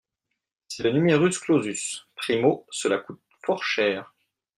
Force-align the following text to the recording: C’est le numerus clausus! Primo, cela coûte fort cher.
C’est 0.67 0.81
le 0.81 0.93
numerus 0.93 1.37
clausus! 1.37 2.07
Primo, 2.15 2.65
cela 2.71 2.97
coûte 2.97 3.21
fort 3.45 3.63
cher. 3.63 4.15